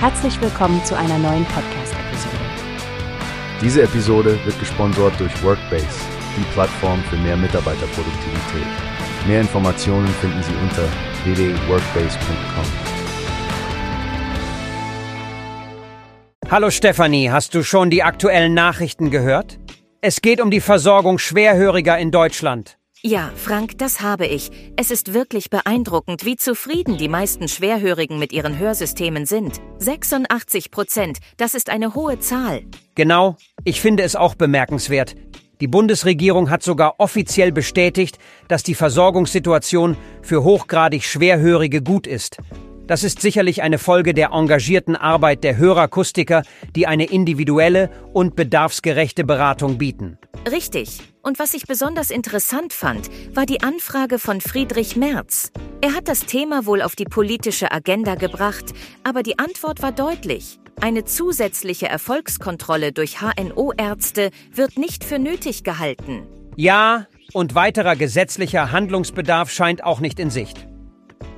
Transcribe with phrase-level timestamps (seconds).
[0.00, 2.36] Herzlich willkommen zu einer neuen Podcast-Episode.
[3.60, 5.88] Diese Episode wird gesponsert durch Workbase,
[6.36, 8.68] die Plattform für mehr Mitarbeiterproduktivität.
[9.26, 10.84] Mehr Informationen finden Sie unter
[11.24, 12.64] www.workbase.com.
[16.48, 19.58] Hallo Stefanie, hast du schon die aktuellen Nachrichten gehört?
[20.00, 22.77] Es geht um die Versorgung Schwerhöriger in Deutschland.
[23.02, 24.50] Ja, Frank, das habe ich.
[24.76, 29.60] Es ist wirklich beeindruckend, wie zufrieden die meisten Schwerhörigen mit ihren Hörsystemen sind.
[29.78, 32.62] 86 Prozent, das ist eine hohe Zahl.
[32.96, 35.14] Genau, ich finde es auch bemerkenswert.
[35.60, 42.38] Die Bundesregierung hat sogar offiziell bestätigt, dass die Versorgungssituation für hochgradig Schwerhörige gut ist.
[42.88, 46.42] Das ist sicherlich eine Folge der engagierten Arbeit der Hörakustiker,
[46.74, 50.18] die eine individuelle und bedarfsgerechte Beratung bieten.
[50.50, 50.98] Richtig.
[51.28, 55.52] Und was ich besonders interessant fand, war die Anfrage von Friedrich Merz.
[55.82, 58.72] Er hat das Thema wohl auf die politische Agenda gebracht,
[59.04, 60.58] aber die Antwort war deutlich.
[60.80, 66.26] Eine zusätzliche Erfolgskontrolle durch HNO-Ärzte wird nicht für nötig gehalten.
[66.56, 70.66] Ja, und weiterer gesetzlicher Handlungsbedarf scheint auch nicht in Sicht.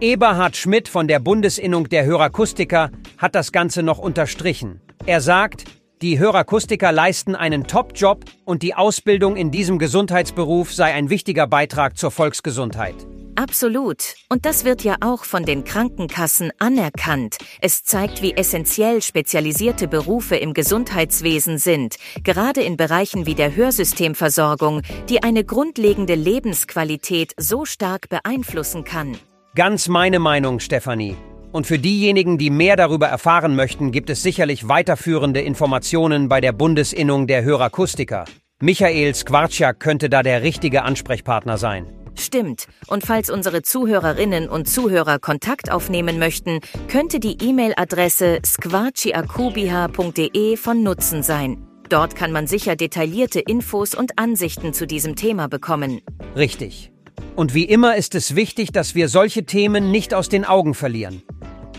[0.00, 4.80] Eberhard Schmidt von der Bundesinnung der Hörakustiker hat das Ganze noch unterstrichen.
[5.06, 5.64] Er sagt,
[6.02, 11.96] die Hörakustiker leisten einen Top-Job und die Ausbildung in diesem Gesundheitsberuf sei ein wichtiger Beitrag
[11.96, 12.94] zur Volksgesundheit.
[13.36, 14.14] Absolut.
[14.28, 17.36] Und das wird ja auch von den Krankenkassen anerkannt.
[17.60, 24.82] Es zeigt, wie essentiell spezialisierte Berufe im Gesundheitswesen sind, gerade in Bereichen wie der Hörsystemversorgung,
[25.08, 29.16] die eine grundlegende Lebensqualität so stark beeinflussen kann.
[29.54, 31.16] Ganz meine Meinung, Stefanie.
[31.52, 36.52] Und für diejenigen, die mehr darüber erfahren möchten, gibt es sicherlich weiterführende Informationen bei der
[36.52, 38.24] Bundesinnung der Hörakustiker.
[38.60, 41.86] Michael Skwarczak könnte da der richtige Ansprechpartner sein.
[42.18, 42.66] Stimmt.
[42.86, 51.22] Und falls unsere Zuhörerinnen und Zuhörer Kontakt aufnehmen möchten, könnte die E-Mail-Adresse squarciacubiha.de von Nutzen
[51.22, 51.66] sein.
[51.88, 56.00] Dort kann man sicher detaillierte Infos und Ansichten zu diesem Thema bekommen.
[56.34, 56.90] Richtig.
[57.36, 61.22] Und wie immer ist es wichtig, dass wir solche Themen nicht aus den Augen verlieren.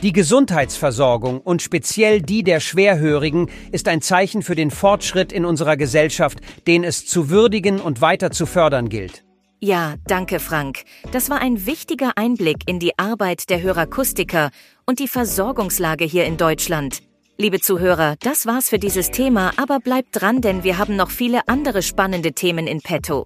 [0.04, 5.76] Die Gesundheitsversorgung und speziell die der Schwerhörigen ist ein Zeichen für den Fortschritt in unserer
[5.76, 6.38] Gesellschaft,
[6.68, 9.24] den es zu würdigen und weiter zu fördern gilt.
[9.60, 10.84] Ja, danke Frank.
[11.12, 14.52] Das war ein wichtiger Einblick in die Arbeit der Hörakustiker
[14.86, 17.00] und die Versorgungslage hier in Deutschland.
[17.40, 21.48] Liebe Zuhörer, das war's für dieses Thema, aber bleibt dran, denn wir haben noch viele
[21.48, 23.26] andere spannende Themen in petto.